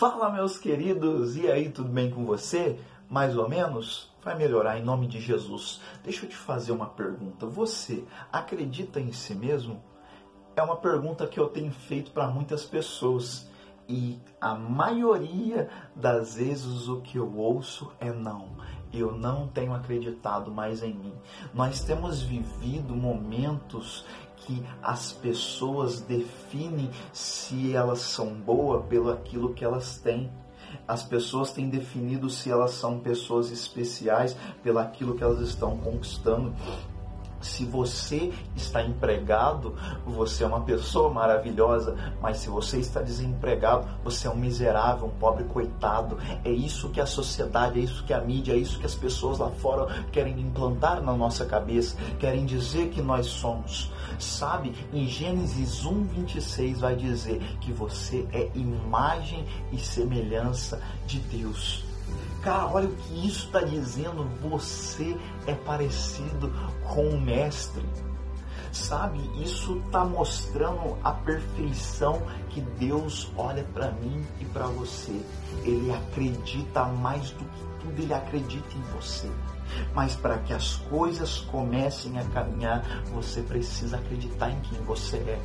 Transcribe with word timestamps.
Fala, 0.00 0.30
meus 0.30 0.56
queridos, 0.56 1.36
e 1.36 1.46
aí, 1.46 1.68
tudo 1.68 1.90
bem 1.90 2.10
com 2.10 2.24
você? 2.24 2.80
Mais 3.06 3.36
ou 3.36 3.46
menos? 3.46 4.10
Vai 4.24 4.34
melhorar 4.34 4.78
em 4.78 4.82
nome 4.82 5.06
de 5.06 5.20
Jesus. 5.20 5.78
Deixa 6.02 6.24
eu 6.24 6.30
te 6.30 6.34
fazer 6.34 6.72
uma 6.72 6.86
pergunta. 6.86 7.44
Você 7.44 8.02
acredita 8.32 8.98
em 8.98 9.12
si 9.12 9.34
mesmo? 9.34 9.84
É 10.56 10.62
uma 10.62 10.76
pergunta 10.76 11.26
que 11.26 11.38
eu 11.38 11.48
tenho 11.48 11.70
feito 11.70 12.12
para 12.12 12.28
muitas 12.28 12.64
pessoas 12.64 13.46
e 13.86 14.18
a 14.40 14.54
maioria 14.54 15.68
das 15.94 16.36
vezes 16.36 16.88
o 16.88 17.02
que 17.02 17.18
eu 17.18 17.36
ouço 17.36 17.92
é 18.00 18.10
não. 18.10 18.48
Eu 18.90 19.12
não 19.12 19.48
tenho 19.48 19.74
acreditado 19.74 20.50
mais 20.50 20.82
em 20.82 20.94
mim. 20.94 21.12
Nós 21.52 21.82
temos 21.82 22.22
vivido 22.22 22.96
momentos 22.96 24.06
que 24.40 24.62
as 24.82 25.12
pessoas 25.12 26.00
definem 26.00 26.90
se 27.12 27.74
elas 27.74 28.00
são 28.00 28.34
boas 28.34 28.84
pelo 28.86 29.10
aquilo 29.10 29.54
que 29.54 29.64
elas 29.64 29.98
têm. 29.98 30.30
As 30.86 31.02
pessoas 31.02 31.52
têm 31.52 31.68
definido 31.68 32.30
se 32.30 32.50
elas 32.50 32.72
são 32.72 32.98
pessoas 33.00 33.50
especiais 33.50 34.36
pelo 34.62 34.78
aquilo 34.78 35.16
que 35.16 35.22
elas 35.22 35.40
estão 35.40 35.76
conquistando. 35.78 36.54
Se 37.40 37.64
você 37.64 38.32
está 38.54 38.82
empregado, 38.82 39.74
você 40.04 40.44
é 40.44 40.46
uma 40.46 40.60
pessoa 40.60 41.10
maravilhosa, 41.10 41.96
mas 42.20 42.38
se 42.38 42.48
você 42.48 42.78
está 42.78 43.00
desempregado, 43.00 43.88
você 44.04 44.26
é 44.26 44.30
um 44.30 44.36
miserável, 44.36 45.06
um 45.06 45.10
pobre 45.10 45.44
coitado. 45.44 46.18
É 46.44 46.50
isso 46.50 46.90
que 46.90 47.00
a 47.00 47.06
sociedade, 47.06 47.80
é 47.80 47.82
isso 47.82 48.04
que 48.04 48.12
a 48.12 48.20
mídia, 48.20 48.52
é 48.52 48.56
isso 48.56 48.78
que 48.78 48.86
as 48.86 48.94
pessoas 48.94 49.38
lá 49.38 49.50
fora 49.50 50.04
querem 50.12 50.38
implantar 50.40 51.02
na 51.02 51.12
nossa 51.12 51.46
cabeça, 51.46 51.96
querem 52.18 52.44
dizer 52.44 52.90
que 52.90 53.00
nós 53.00 53.26
somos. 53.26 53.90
Sabe, 54.18 54.74
em 54.92 55.06
Gênesis 55.06 55.84
1, 55.84 56.04
26 56.04 56.80
vai 56.80 56.94
dizer 56.94 57.40
que 57.60 57.72
você 57.72 58.26
é 58.32 58.50
imagem 58.54 59.46
e 59.72 59.78
semelhança 59.78 60.80
de 61.06 61.18
Deus. 61.20 61.89
Cara, 62.42 62.66
olha 62.66 62.88
o 62.88 62.96
que 62.96 63.26
isso 63.26 63.46
está 63.46 63.60
dizendo. 63.60 64.24
Você 64.48 65.16
é 65.46 65.54
parecido 65.54 66.50
com 66.88 67.08
o 67.08 67.20
Mestre. 67.20 67.84
Sabe, 68.72 69.18
isso 69.42 69.78
está 69.84 70.04
mostrando 70.04 70.96
a 71.02 71.10
perfeição 71.10 72.22
que 72.50 72.60
Deus 72.60 73.30
olha 73.36 73.64
para 73.74 73.90
mim 73.90 74.24
e 74.40 74.44
para 74.44 74.66
você. 74.66 75.20
Ele 75.64 75.92
acredita 75.92 76.84
mais 76.84 77.30
do 77.32 77.44
que 77.44 77.64
tudo, 77.80 78.00
ele 78.00 78.14
acredita 78.14 78.76
em 78.76 78.82
você. 78.94 79.28
Mas 79.94 80.14
para 80.14 80.38
que 80.38 80.52
as 80.52 80.76
coisas 80.76 81.38
comecem 81.38 82.18
a 82.18 82.24
caminhar, 82.24 82.84
você 83.12 83.42
precisa 83.42 83.96
acreditar 83.96 84.50
em 84.50 84.60
quem 84.60 84.78
você 84.82 85.16
é. 85.16 85.38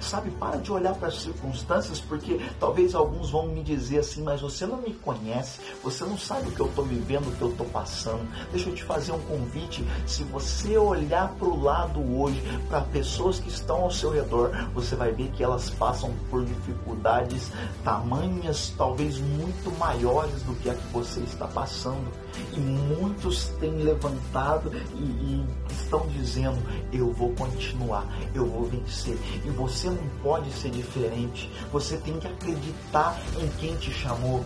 Sabe, 0.00 0.30
para 0.30 0.56
de 0.56 0.72
olhar 0.72 0.94
para 0.94 1.08
as 1.08 1.20
circunstâncias, 1.20 2.00
porque 2.00 2.40
talvez 2.58 2.94
alguns 2.94 3.30
vão 3.30 3.48
me 3.48 3.62
dizer 3.62 3.98
assim, 3.98 4.22
mas 4.22 4.40
você 4.40 4.66
não 4.66 4.78
me 4.78 4.94
conhece, 4.94 5.60
você 5.82 6.04
não 6.04 6.16
sabe 6.16 6.48
o 6.48 6.52
que 6.52 6.60
eu 6.60 6.66
estou 6.66 6.84
vivendo, 6.84 7.28
o 7.28 7.36
que 7.36 7.42
eu 7.42 7.50
estou 7.50 7.66
passando. 7.66 8.26
Deixa 8.50 8.68
eu 8.68 8.74
te 8.74 8.82
fazer 8.84 9.12
um 9.12 9.20
convite. 9.20 9.84
Se 10.06 10.22
você 10.24 10.76
olhar 10.78 11.28
para 11.34 11.48
o 11.48 11.62
lado 11.62 12.00
hoje, 12.18 12.42
para 12.68 12.80
pessoas 12.80 13.38
que 13.38 13.48
estão 13.48 13.82
ao 13.82 13.90
seu 13.90 14.10
redor, 14.10 14.50
você 14.74 14.94
vai 14.94 15.12
ver 15.12 15.30
que 15.32 15.42
elas 15.42 15.70
passam 15.70 16.12
por 16.30 16.44
dificuldades 16.44 17.50
tamanhas, 17.84 18.72
talvez 18.76 19.18
muito 19.18 19.70
maiores 19.78 20.42
do 20.42 20.54
que 20.56 20.70
a 20.70 20.74
que 20.74 20.86
você 20.92 21.20
está 21.20 21.46
passando. 21.46 22.10
E 22.52 22.60
muitos 22.60 23.48
têm 23.60 23.71
levantado 23.76 24.70
e, 24.94 25.02
e 25.02 25.46
estão 25.70 26.06
dizendo: 26.08 26.58
Eu 26.92 27.12
vou 27.12 27.34
continuar, 27.34 28.06
eu 28.34 28.46
vou 28.46 28.64
vencer. 28.64 29.18
E 29.44 29.50
você 29.50 29.88
não 29.88 30.08
pode 30.22 30.50
ser 30.52 30.70
diferente. 30.70 31.50
Você 31.72 31.96
tem 31.98 32.18
que 32.18 32.26
acreditar 32.26 33.20
em 33.40 33.48
quem 33.58 33.76
te 33.76 33.90
chamou. 33.90 34.44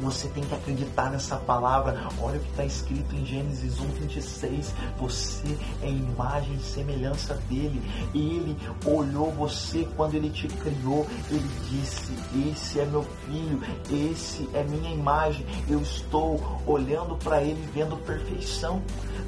Você 0.00 0.28
tem 0.28 0.44
que 0.44 0.54
acreditar 0.54 1.10
nessa 1.10 1.36
palavra. 1.36 2.08
Olha 2.20 2.38
o 2.38 2.40
que 2.40 2.50
está 2.50 2.64
escrito 2.64 3.14
em 3.14 3.26
Gênesis 3.26 3.80
1, 3.80 3.86
26. 3.86 4.74
Você 4.98 5.58
é 5.82 5.90
imagem 5.90 6.54
e 6.54 6.62
semelhança 6.62 7.34
dele. 7.48 7.82
Ele 8.14 8.56
olhou 8.84 9.32
você 9.32 9.88
quando 9.96 10.14
ele 10.14 10.30
te 10.30 10.46
criou. 10.48 11.06
Ele 11.30 11.48
disse: 11.68 12.12
Esse 12.50 12.80
é 12.80 12.86
meu 12.86 13.02
filho, 13.26 13.60
esse 13.90 14.48
é 14.54 14.62
minha 14.64 14.92
imagem. 14.92 15.44
Eu 15.68 15.80
estou 15.80 16.62
olhando 16.66 17.16
para 17.16 17.42
ele, 17.42 17.68
vendo 17.74 17.96
perfeição. 17.96 18.82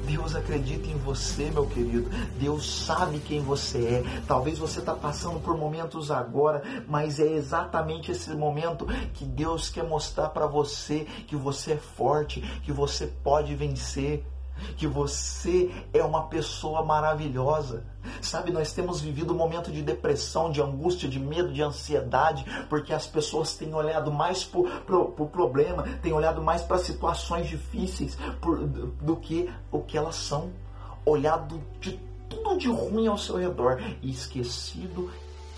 Deus 0.05 0.35
acredita 0.35 0.87
em 0.87 0.97
você, 0.97 1.49
meu 1.51 1.67
querido. 1.67 2.09
Deus 2.39 2.85
sabe 2.85 3.19
quem 3.19 3.41
você 3.41 3.77
é. 3.85 4.21
Talvez 4.27 4.57
você 4.57 4.79
está 4.79 4.93
passando 4.93 5.39
por 5.39 5.57
momentos 5.57 6.11
agora, 6.11 6.61
mas 6.87 7.19
é 7.19 7.27
exatamente 7.27 8.11
esse 8.11 8.31
momento 8.31 8.85
que 9.13 9.25
Deus 9.25 9.69
quer 9.69 9.83
mostrar 9.83 10.29
para 10.29 10.47
você 10.47 11.05
que 11.27 11.35
você 11.35 11.73
é 11.73 11.77
forte, 11.77 12.41
que 12.63 12.71
você 12.71 13.07
pode 13.07 13.55
vencer, 13.55 14.25
que 14.75 14.87
você 14.87 15.71
é 15.93 16.03
uma 16.03 16.23
pessoa 16.23 16.83
maravilhosa. 16.83 17.85
Sabe, 18.21 18.51
nós 18.51 18.73
temos 18.73 18.99
vivido 18.99 19.33
um 19.33 19.37
momento 19.37 19.71
de 19.71 19.81
depressão, 19.81 20.51
de 20.51 20.61
angústia, 20.61 21.07
de 21.07 21.19
medo, 21.19 21.53
de 21.53 21.61
ansiedade, 21.61 22.45
porque 22.67 22.93
as 22.93 23.05
pessoas 23.05 23.55
têm 23.55 23.73
olhado 23.73 24.11
mais 24.11 24.43
para 24.43 24.97
o 24.97 25.11
pro 25.11 25.27
problema, 25.27 25.83
têm 26.01 26.11
olhado 26.11 26.41
mais 26.41 26.61
para 26.61 26.79
situações 26.79 27.47
difíceis 27.47 28.17
por, 28.39 28.65
do 28.65 29.15
que 29.15 29.49
o 29.71 29.79
que 29.79 29.97
elas 29.97 30.15
são. 30.15 30.51
Olhado 31.05 31.61
de 31.79 31.99
tudo 32.29 32.57
de 32.57 32.67
ruim 32.67 33.07
ao 33.07 33.17
seu 33.17 33.37
redor 33.37 33.81
e 34.01 34.09
esquecido 34.09 35.11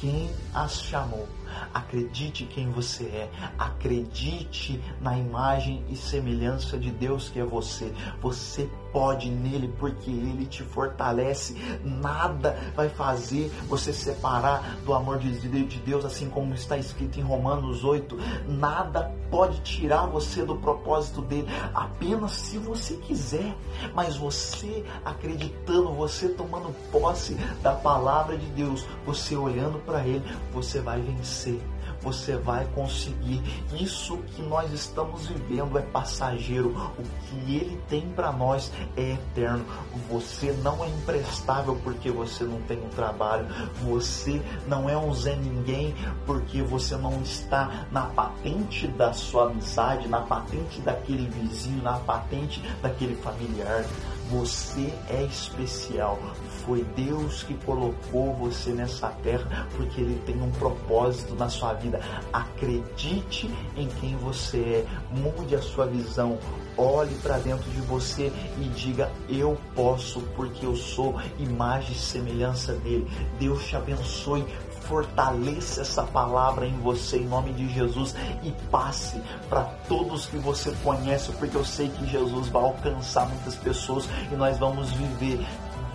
quem 0.03 0.29
as 0.53 0.81
chamou. 0.81 1.25
Acredite 1.73 2.43
quem 2.43 2.69
você 2.69 3.05
é. 3.05 3.29
Acredite 3.57 4.83
na 4.99 5.17
imagem 5.17 5.81
e 5.87 5.95
semelhança 5.95 6.77
de 6.77 6.91
Deus 6.91 7.29
que 7.29 7.39
é 7.39 7.45
você. 7.45 7.93
Você 8.21 8.69
pode 8.91 9.31
nele 9.31 9.73
porque 9.79 10.11
ele 10.11 10.45
te 10.45 10.61
fortalece. 10.61 11.55
Nada 11.85 12.57
vai 12.75 12.89
fazer 12.89 13.49
você 13.69 13.93
separar 13.93 14.75
do 14.83 14.93
amor 14.93 15.19
de 15.19 15.79
Deus, 15.79 16.03
assim 16.03 16.29
como 16.29 16.53
está 16.53 16.77
escrito 16.77 17.17
em 17.17 17.23
Romanos 17.23 17.85
8. 17.85 18.17
Nada 18.45 19.09
pode 19.33 19.61
tirar 19.61 20.05
você 20.05 20.45
do 20.45 20.55
propósito 20.57 21.19
dele, 21.19 21.47
apenas 21.73 22.33
se 22.33 22.59
você 22.59 22.97
quiser. 22.97 23.55
Mas 23.95 24.15
você 24.15 24.85
acreditando, 25.03 25.91
você 25.91 26.29
tomando 26.29 26.71
posse 26.91 27.33
da 27.63 27.73
palavra 27.73 28.37
de 28.37 28.45
Deus, 28.51 28.85
você 29.03 29.35
olhando 29.35 29.79
para 29.79 30.05
ele, 30.05 30.23
você 30.53 30.79
vai 30.79 31.01
vencer 31.01 31.59
você 32.01 32.35
vai 32.35 32.65
conseguir. 32.75 33.41
Isso 33.79 34.17
que 34.17 34.41
nós 34.41 34.71
estamos 34.71 35.27
vivendo 35.27 35.77
é 35.77 35.81
passageiro. 35.81 36.69
O 36.97 37.03
que 37.03 37.55
ele 37.55 37.81
tem 37.89 38.01
para 38.09 38.31
nós 38.31 38.71
é 38.97 39.13
eterno. 39.13 39.65
Você 40.09 40.51
não 40.63 40.83
é 40.83 40.89
imprestável 40.89 41.79
porque 41.83 42.11
você 42.11 42.43
não 42.43 42.61
tem 42.61 42.83
um 42.83 42.89
trabalho. 42.89 43.47
Você 43.83 44.41
não 44.67 44.89
é 44.89 44.97
um 44.97 45.13
Zé 45.13 45.35
Ninguém 45.35 45.95
porque 46.25 46.61
você 46.61 46.95
não 46.95 47.21
está 47.21 47.87
na 47.91 48.03
patente 48.03 48.87
da 48.87 49.13
sua 49.13 49.45
amizade, 49.45 50.07
na 50.07 50.21
patente 50.21 50.81
daquele 50.81 51.29
vizinho, 51.29 51.81
na 51.81 51.93
patente 51.99 52.61
daquele 52.81 53.15
familiar. 53.15 53.85
Você 54.29 54.93
é 55.09 55.23
especial. 55.23 56.19
Foi 56.65 56.83
Deus 56.95 57.43
que 57.43 57.53
colocou 57.65 58.33
você 58.33 58.71
nessa 58.71 59.09
terra 59.23 59.67
porque 59.75 60.01
Ele 60.01 60.21
tem 60.25 60.41
um 60.41 60.51
propósito 60.51 61.35
na 61.35 61.49
sua 61.49 61.73
vida. 61.73 61.99
Acredite 62.31 63.51
em 63.75 63.87
quem 63.99 64.15
você 64.17 64.57
é. 64.57 64.85
Mude 65.11 65.55
a 65.55 65.61
sua 65.61 65.85
visão. 65.85 66.39
Olhe 66.77 67.15
para 67.15 67.37
dentro 67.37 67.69
de 67.71 67.81
você 67.81 68.31
e 68.57 68.69
diga: 68.75 69.11
Eu 69.29 69.57
posso, 69.75 70.21
porque 70.35 70.65
eu 70.65 70.75
sou 70.75 71.19
imagem 71.39 71.91
e 71.91 71.95
semelhança 71.95 72.73
dele. 72.73 73.07
Deus 73.39 73.65
te 73.65 73.75
abençoe 73.75 74.45
fortaleça 74.83 75.81
essa 75.81 76.03
palavra 76.03 76.67
em 76.67 76.77
você 76.79 77.17
em 77.17 77.25
nome 77.25 77.53
de 77.53 77.67
Jesus 77.69 78.15
e 78.43 78.51
passe 78.69 79.19
para 79.49 79.63
todos 79.87 80.25
que 80.25 80.37
você 80.37 80.71
conhece, 80.83 81.31
porque 81.33 81.55
eu 81.55 81.65
sei 81.65 81.89
que 81.89 82.05
Jesus 82.07 82.49
vai 82.49 82.63
alcançar 82.63 83.27
muitas 83.27 83.55
pessoas 83.55 84.07
e 84.31 84.35
nós 84.35 84.57
vamos 84.57 84.91
viver 84.91 85.39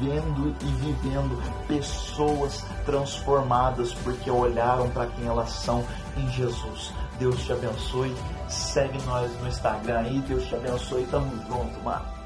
vendo 0.00 0.54
e 0.62 0.66
vivendo 0.82 1.40
pessoas 1.66 2.64
transformadas 2.84 3.92
porque 3.94 4.30
olharam 4.30 4.88
para 4.90 5.06
quem 5.06 5.26
elas 5.26 5.50
são 5.50 5.84
em 6.16 6.28
Jesus. 6.30 6.92
Deus 7.18 7.44
te 7.44 7.52
abençoe. 7.52 8.14
Segue 8.48 9.00
nós 9.02 9.30
no 9.40 9.48
Instagram 9.48 9.98
aí. 9.98 10.20
Deus 10.20 10.44
te 10.46 10.54
abençoe. 10.54 11.06
Tamo 11.10 11.30
junto, 11.48 11.80
mano. 11.84 12.18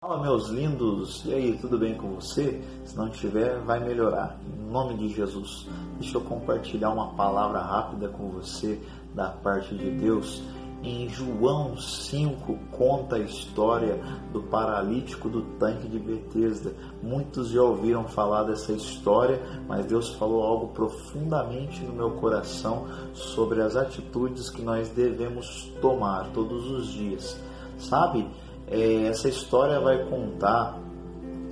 Fala 0.00 0.22
meus 0.22 0.50
lindos, 0.50 1.24
e 1.24 1.34
aí, 1.34 1.58
tudo 1.58 1.78
bem 1.78 1.96
com 1.96 2.14
você? 2.14 2.62
Se 2.84 2.96
não 2.96 3.08
tiver, 3.08 3.58
vai 3.62 3.80
melhorar. 3.80 4.38
Em 4.46 4.70
nome 4.70 4.94
de 4.94 5.08
Jesus. 5.08 5.66
Deixa 5.98 6.18
eu 6.18 6.20
compartilhar 6.20 6.90
uma 6.90 7.08
palavra 7.14 7.60
rápida 7.60 8.08
com 8.10 8.28
você 8.28 8.80
da 9.14 9.30
parte 9.30 9.74
de 9.74 9.90
Deus 9.90 10.44
Em 10.86 11.08
João 11.08 11.76
5 11.76 12.56
conta 12.70 13.16
a 13.16 13.18
história 13.18 14.00
do 14.32 14.40
paralítico 14.40 15.28
do 15.28 15.42
tanque 15.58 15.88
de 15.88 15.98
Betesda. 15.98 16.72
Muitos 17.02 17.48
já 17.48 17.60
ouviram 17.60 18.04
falar 18.04 18.44
dessa 18.44 18.72
história, 18.72 19.42
mas 19.66 19.84
Deus 19.86 20.10
falou 20.14 20.44
algo 20.44 20.68
profundamente 20.68 21.82
no 21.82 21.92
meu 21.92 22.12
coração 22.12 22.86
sobre 23.12 23.62
as 23.62 23.74
atitudes 23.74 24.48
que 24.48 24.62
nós 24.62 24.88
devemos 24.90 25.68
tomar 25.82 26.30
todos 26.32 26.70
os 26.70 26.92
dias. 26.92 27.36
Sabe, 27.78 28.24
é, 28.68 29.06
essa 29.08 29.28
história 29.28 29.80
vai 29.80 30.04
contar 30.04 30.78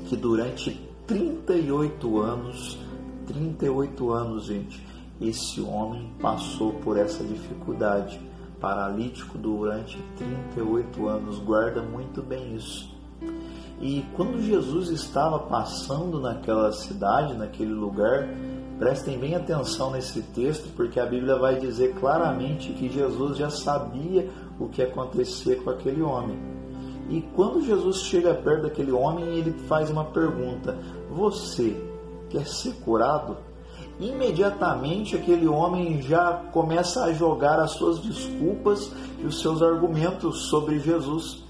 que 0.06 0.14
durante 0.14 0.80
38 1.08 2.20
anos, 2.20 2.78
38 3.26 4.12
anos, 4.12 4.44
gente, 4.44 4.86
esse 5.20 5.60
homem 5.60 6.08
passou 6.20 6.74
por 6.74 6.96
essa 6.96 7.24
dificuldade. 7.24 8.20
Paralítico 8.64 9.36
durante 9.36 9.98
38 10.16 11.06
anos, 11.06 11.38
guarda 11.38 11.82
muito 11.82 12.22
bem 12.22 12.56
isso. 12.56 12.90
E 13.78 14.02
quando 14.16 14.40
Jesus 14.40 14.88
estava 14.88 15.38
passando 15.38 16.18
naquela 16.18 16.72
cidade, 16.72 17.34
naquele 17.34 17.74
lugar, 17.74 18.26
prestem 18.78 19.18
bem 19.18 19.34
atenção 19.34 19.90
nesse 19.90 20.22
texto, 20.22 20.74
porque 20.74 20.98
a 20.98 21.04
Bíblia 21.04 21.36
vai 21.36 21.58
dizer 21.58 21.94
claramente 21.96 22.72
que 22.72 22.88
Jesus 22.88 23.36
já 23.36 23.50
sabia 23.50 24.30
o 24.58 24.66
que 24.66 24.80
ia 24.80 24.88
acontecer 24.88 25.56
com 25.56 25.68
aquele 25.68 26.00
homem. 26.00 26.38
E 27.10 27.20
quando 27.36 27.60
Jesus 27.60 27.98
chega 27.98 28.32
perto 28.32 28.62
daquele 28.62 28.92
homem, 28.92 29.26
ele 29.26 29.52
faz 29.68 29.90
uma 29.90 30.06
pergunta: 30.06 30.74
Você 31.10 31.76
quer 32.30 32.46
ser 32.46 32.72
curado? 32.76 33.36
Imediatamente 34.00 35.16
aquele 35.16 35.46
homem 35.46 36.02
já 36.02 36.32
começa 36.52 37.04
a 37.04 37.12
jogar 37.12 37.58
as 37.60 37.72
suas 37.72 37.98
desculpas 37.98 38.92
e 39.18 39.26
os 39.26 39.40
seus 39.40 39.62
argumentos 39.62 40.48
sobre 40.48 40.78
Jesus. 40.78 41.42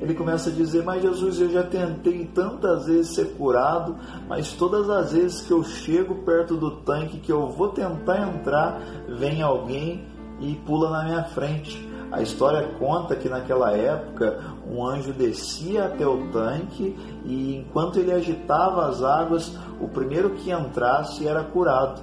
Ele 0.00 0.14
começa 0.14 0.50
a 0.50 0.52
dizer: 0.52 0.84
Mas 0.84 1.02
Jesus, 1.02 1.40
eu 1.40 1.50
já 1.50 1.62
tentei 1.62 2.26
tantas 2.26 2.86
vezes 2.86 3.14
ser 3.14 3.34
curado, 3.36 3.96
mas 4.28 4.52
todas 4.52 4.90
as 4.90 5.12
vezes 5.12 5.42
que 5.42 5.52
eu 5.52 5.62
chego 5.62 6.16
perto 6.16 6.56
do 6.56 6.72
tanque, 6.82 7.18
que 7.18 7.32
eu 7.32 7.48
vou 7.48 7.68
tentar 7.68 8.28
entrar, 8.28 8.80
vem 9.08 9.40
alguém 9.40 10.04
e 10.40 10.54
pula 10.66 10.90
na 10.90 11.04
minha 11.04 11.24
frente. 11.24 11.93
A 12.10 12.22
história 12.22 12.68
conta 12.78 13.16
que 13.16 13.28
naquela 13.28 13.72
época 13.72 14.40
um 14.68 14.86
anjo 14.86 15.12
descia 15.12 15.86
até 15.86 16.06
o 16.06 16.28
tanque 16.30 16.96
e 17.24 17.56
enquanto 17.56 17.98
ele 17.98 18.12
agitava 18.12 18.86
as 18.86 19.02
águas, 19.02 19.52
o 19.80 19.88
primeiro 19.88 20.30
que 20.30 20.50
entrasse 20.50 21.26
era 21.26 21.42
curado. 21.42 22.02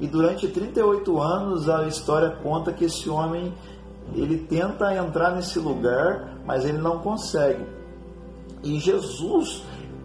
E 0.00 0.06
durante 0.06 0.48
38 0.48 1.20
anos 1.20 1.68
a 1.68 1.86
história 1.86 2.30
conta 2.42 2.72
que 2.72 2.86
esse 2.86 3.08
homem 3.08 3.52
ele 4.14 4.38
tenta 4.38 4.94
entrar 4.94 5.30
nesse 5.30 5.58
lugar, 5.58 6.36
mas 6.44 6.64
ele 6.64 6.78
não 6.78 6.98
consegue. 6.98 7.64
E 8.62 8.78
Jesus, 8.78 9.62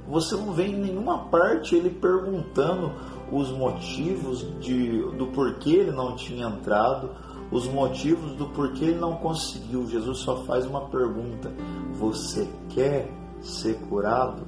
você 0.08 0.36
não 0.36 0.52
vê 0.54 0.68
em 0.68 0.78
nenhuma 0.78 1.26
parte 1.26 1.76
ele 1.76 1.90
perguntando 1.90 2.92
os 3.32 3.52
motivos 3.52 4.46
de, 4.60 5.02
do 5.18 5.28
porquê 5.28 5.72
ele 5.72 5.92
não 5.92 6.16
tinha 6.16 6.48
entrado, 6.48 7.10
os 7.52 7.68
motivos 7.68 8.34
do 8.36 8.48
porquê 8.48 8.86
ele 8.86 9.00
não 9.00 9.16
conseguiu. 9.16 9.88
Jesus 9.88 10.20
só 10.20 10.44
faz 10.44 10.66
uma 10.66 10.88
pergunta: 10.90 11.52
Você 11.94 12.48
quer 12.70 13.10
ser 13.42 13.76
curado? 13.90 14.46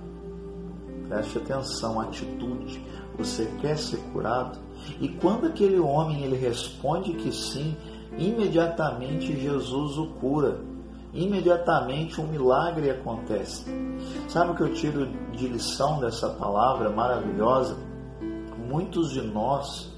Preste 1.07 1.37
atenção, 1.37 1.99
atitude. 1.99 2.83
Você 3.17 3.45
quer 3.59 3.77
ser 3.77 3.97
curado? 4.13 4.59
E 4.99 5.09
quando 5.09 5.47
aquele 5.47 5.79
homem 5.79 6.23
ele 6.23 6.37
responde 6.37 7.13
que 7.13 7.31
sim, 7.31 7.75
imediatamente 8.17 9.37
Jesus 9.39 9.97
o 9.97 10.07
cura. 10.07 10.59
Imediatamente 11.11 12.21
um 12.21 12.27
milagre 12.27 12.91
acontece. 12.91 13.65
Sabe 14.27 14.51
o 14.51 14.55
que 14.55 14.61
eu 14.61 14.73
tiro 14.73 15.07
de 15.31 15.47
lição 15.47 15.99
dessa 15.99 16.29
palavra 16.29 16.89
maravilhosa? 16.91 17.75
Muitos 18.69 19.11
de 19.11 19.21
nós 19.21 19.91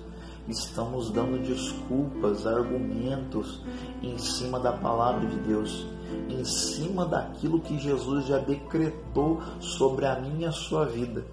estamos 0.47 1.09
dando 1.11 1.41
desculpas, 1.41 2.45
argumentos 2.45 3.61
em 4.01 4.17
cima 4.17 4.59
da 4.59 4.73
palavra 4.73 5.27
de 5.27 5.37
Deus, 5.37 5.85
em 6.29 6.43
cima 6.43 7.05
daquilo 7.05 7.59
que 7.59 7.79
Jesus 7.79 8.25
já 8.25 8.37
decretou 8.37 9.41
sobre 9.59 10.05
a 10.05 10.19
minha 10.19 10.41
e 10.41 10.45
a 10.45 10.51
sua 10.51 10.85
vida. 10.85 11.25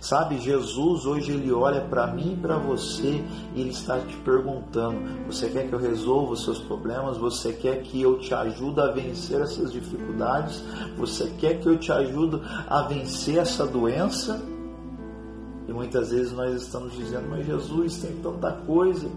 Sabe, 0.00 0.38
Jesus 0.38 1.04
hoje 1.04 1.32
ele 1.32 1.52
olha 1.52 1.82
para 1.82 2.06
mim 2.06 2.32
e 2.32 2.36
para 2.36 2.56
você 2.56 3.22
e 3.54 3.60
ele 3.60 3.68
está 3.68 3.98
te 3.98 4.16
perguntando: 4.18 5.26
você 5.26 5.50
quer 5.50 5.68
que 5.68 5.74
eu 5.74 5.78
resolva 5.78 6.32
os 6.32 6.42
seus 6.42 6.58
problemas? 6.58 7.18
Você 7.18 7.52
quer 7.52 7.82
que 7.82 8.00
eu 8.00 8.18
te 8.18 8.32
ajude 8.32 8.80
a 8.80 8.86
vencer 8.86 9.42
essas 9.42 9.70
dificuldades? 9.70 10.64
Você 10.96 11.30
quer 11.38 11.60
que 11.60 11.68
eu 11.68 11.78
te 11.78 11.92
ajude 11.92 12.40
a 12.66 12.82
vencer 12.82 13.36
essa 13.36 13.66
doença? 13.66 14.42
E 15.70 15.72
muitas 15.72 16.10
vezes 16.10 16.32
nós 16.32 16.60
estamos 16.60 16.92
dizendo: 16.94 17.28
mas 17.30 17.46
Jesus 17.46 17.98
tem 17.98 18.16
tanta 18.16 18.50
coisa. 18.50 19.08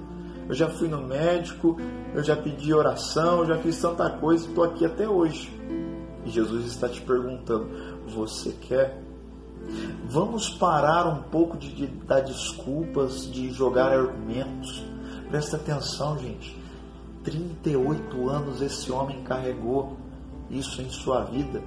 Eu 0.47 0.53
já 0.53 0.69
fui 0.69 0.88
no 0.88 1.01
médico, 1.01 1.77
eu 2.13 2.23
já 2.23 2.35
pedi 2.35 2.71
oração, 2.71 3.39
eu 3.39 3.47
já 3.47 3.57
fiz 3.57 3.81
tanta 3.81 4.07
coisa 4.11 4.47
estou 4.47 4.63
aqui 4.63 4.85
até 4.85 5.09
hoje. 5.09 5.51
E 6.23 6.29
Jesus 6.29 6.67
está 6.67 6.88
te 6.88 7.01
perguntando: 7.01 7.67
você 8.07 8.51
quer? 8.51 9.01
Vamos 10.07 10.50
parar 10.50 11.07
um 11.07 11.23
pouco 11.23 11.57
de, 11.57 11.73
de 11.73 11.88
dar 11.88 12.19
desculpas, 12.19 13.25
de 13.31 13.51
jogar 13.51 13.91
argumentos. 13.91 14.85
Presta 15.29 15.55
atenção, 15.55 16.19
gente. 16.19 16.55
38 17.23 18.29
anos 18.29 18.61
esse 18.61 18.91
homem 18.91 19.23
carregou 19.23 19.97
isso 20.51 20.83
em 20.83 20.89
sua 20.91 21.23
vida. 21.23 21.63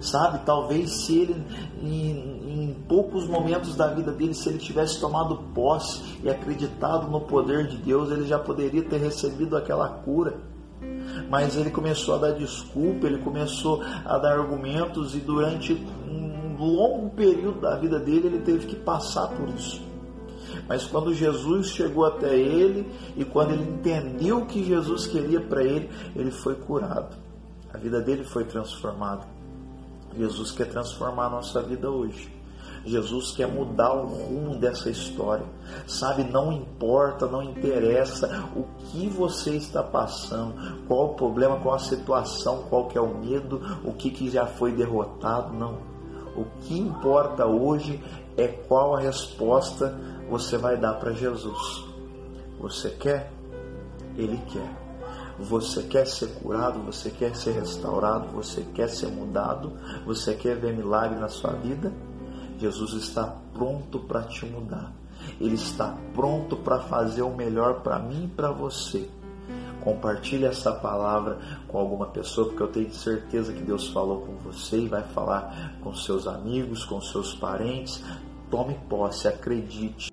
Sabe, 0.00 0.40
talvez 0.44 1.04
se 1.04 1.18
ele, 1.18 1.42
em, 1.82 2.70
em, 2.70 2.76
poucos 2.88 3.26
momentos 3.26 3.76
da 3.76 3.88
vida 3.88 4.12
dele, 4.12 4.34
se 4.34 4.48
ele 4.48 4.58
tivesse 4.58 5.00
tomado 5.00 5.36
posse 5.54 6.18
e 6.22 6.28
acreditado 6.28 7.08
no 7.08 7.20
poder 7.20 7.66
de 7.66 7.76
Deus, 7.76 8.10
ele 8.10 8.26
já 8.26 8.38
poderia 8.38 8.82
ter 8.82 8.98
recebido 8.98 9.56
aquela 9.56 9.88
cura. 9.88 10.38
Mas 11.28 11.56
ele 11.56 11.70
começou 11.70 12.14
a 12.14 12.18
dar 12.18 12.32
desculpa, 12.32 13.06
ele 13.06 13.18
começou 13.18 13.82
a 14.04 14.18
dar 14.18 14.38
argumentos 14.38 15.14
e 15.14 15.18
durante 15.18 15.74
longo 16.60 17.10
período 17.10 17.60
da 17.60 17.76
vida 17.76 17.98
dele 17.98 18.26
ele 18.26 18.40
teve 18.40 18.66
que 18.66 18.76
passar 18.76 19.28
por 19.28 19.48
isso. 19.48 19.80
Mas 20.68 20.84
quando 20.84 21.14
Jesus 21.14 21.68
chegou 21.68 22.04
até 22.04 22.36
ele 22.36 22.86
e 23.16 23.24
quando 23.24 23.52
ele 23.52 23.62
entendeu 23.62 24.38
o 24.38 24.46
que 24.46 24.64
Jesus 24.64 25.06
queria 25.06 25.40
para 25.40 25.64
ele, 25.64 25.90
ele 26.14 26.30
foi 26.30 26.54
curado. 26.54 27.16
A 27.72 27.78
vida 27.78 28.00
dele 28.00 28.24
foi 28.24 28.44
transformada. 28.44 29.26
Jesus 30.16 30.52
quer 30.52 30.66
transformar 30.66 31.26
a 31.26 31.30
nossa 31.30 31.62
vida 31.62 31.90
hoje. 31.90 32.40
Jesus 32.84 33.32
quer 33.32 33.46
mudar 33.46 33.92
o 33.92 34.06
rumo 34.06 34.56
dessa 34.56 34.88
história. 34.88 35.44
Sabe, 35.86 36.24
não 36.24 36.52
importa, 36.52 37.26
não 37.26 37.42
interessa 37.42 38.48
o 38.56 38.64
que 38.86 39.08
você 39.08 39.56
está 39.56 39.82
passando, 39.82 40.54
qual 40.86 41.10
o 41.10 41.14
problema, 41.14 41.60
qual 41.60 41.74
a 41.74 41.78
situação, 41.78 42.64
qual 42.70 42.88
que 42.88 42.96
é 42.96 43.00
o 43.00 43.14
medo, 43.18 43.60
o 43.84 43.92
que, 43.92 44.10
que 44.10 44.30
já 44.30 44.46
foi 44.46 44.72
derrotado, 44.72 45.52
não. 45.52 45.90
O 46.36 46.44
que 46.62 46.78
importa 46.78 47.44
hoje 47.44 48.02
é 48.36 48.48
qual 48.48 48.96
a 48.96 49.00
resposta 49.00 49.98
você 50.28 50.56
vai 50.56 50.76
dar 50.76 50.94
para 50.94 51.12
Jesus. 51.12 51.84
Você 52.58 52.90
quer? 52.90 53.32
Ele 54.16 54.40
quer. 54.48 54.89
Você 55.40 55.82
quer 55.84 56.06
ser 56.06 56.28
curado, 56.34 56.80
você 56.80 57.10
quer 57.10 57.34
ser 57.34 57.52
restaurado, 57.52 58.28
você 58.28 58.62
quer 58.74 58.88
ser 58.88 59.08
mudado, 59.08 59.72
você 60.04 60.34
quer 60.34 60.56
ver 60.56 60.76
milagre 60.76 61.18
na 61.18 61.28
sua 61.28 61.52
vida? 61.52 61.92
Jesus 62.58 62.92
está 62.92 63.36
pronto 63.54 64.00
para 64.00 64.22
te 64.24 64.44
mudar. 64.44 64.92
Ele 65.40 65.54
está 65.54 65.96
pronto 66.14 66.56
para 66.56 66.80
fazer 66.80 67.22
o 67.22 67.34
melhor 67.34 67.80
para 67.80 67.98
mim 67.98 68.24
e 68.24 68.28
para 68.28 68.52
você. 68.52 69.08
Compartilhe 69.80 70.44
essa 70.44 70.72
palavra 70.72 71.38
com 71.66 71.78
alguma 71.78 72.06
pessoa, 72.06 72.48
porque 72.48 72.62
eu 72.62 72.68
tenho 72.68 72.92
certeza 72.92 73.52
que 73.52 73.62
Deus 73.62 73.88
falou 73.88 74.20
com 74.20 74.34
você 74.36 74.78
e 74.78 74.88
vai 74.88 75.02
falar 75.02 75.78
com 75.80 75.94
seus 75.94 76.26
amigos, 76.26 76.84
com 76.84 77.00
seus 77.00 77.34
parentes. 77.34 78.04
Tome 78.50 78.74
posse, 78.90 79.26
acredite. 79.26 80.09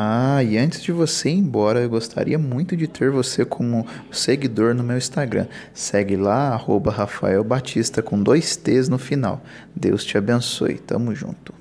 Ah, 0.00 0.44
e 0.44 0.56
antes 0.56 0.80
de 0.80 0.92
você 0.92 1.28
ir 1.28 1.38
embora, 1.38 1.80
eu 1.80 1.90
gostaria 1.90 2.38
muito 2.38 2.76
de 2.76 2.86
ter 2.86 3.10
você 3.10 3.44
como 3.44 3.84
seguidor 4.12 4.72
no 4.72 4.84
meu 4.84 4.96
Instagram. 4.96 5.48
Segue 5.74 6.16
lá, 6.16 6.50
arroba 6.50 6.92
Rafael 6.92 7.42
Batista, 7.42 8.00
com 8.00 8.22
dois 8.22 8.54
T's 8.54 8.88
no 8.88 8.96
final. 8.96 9.42
Deus 9.74 10.04
te 10.04 10.16
abençoe. 10.16 10.78
Tamo 10.78 11.12
junto. 11.16 11.52